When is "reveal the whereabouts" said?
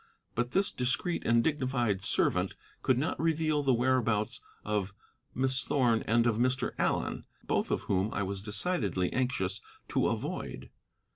3.19-4.41